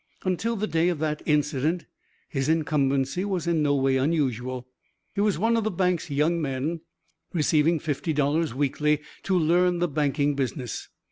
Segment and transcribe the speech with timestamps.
[0.23, 1.85] Until the day of that incident
[2.27, 4.67] his incumbency was in no way unusual.
[5.13, 6.81] He was one of the bank's young men,
[7.33, 10.89] receiving fifty dollars weekly to learn the banking business.